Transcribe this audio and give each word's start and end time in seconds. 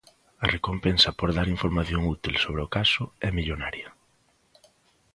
A 0.43 0.47
recompensa 0.55 1.09
por 1.19 1.29
dar 1.37 1.47
información 1.55 2.01
útil 2.15 2.35
sobre 2.43 2.61
o 2.65 2.71
caso 2.77 3.03
é 3.27 3.29
millonaria. 3.39 3.89